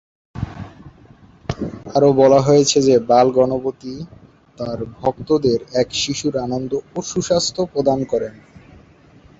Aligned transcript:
আরও 1.95 2.09
বলা 2.13 2.39
হয়েছে 2.41 2.77
যে, 2.81 2.95
বাল-গণপতি 3.09 3.93
তার 4.57 4.79
ভক্তদের 4.99 5.59
এক 5.73 5.87
শিশুর 5.93 6.35
আনন্দ 6.37 6.71
ও 6.95 7.01
সুস্বাস্থ্য 7.01 7.61
প্রদান 7.73 7.99
করেন। 8.03 8.33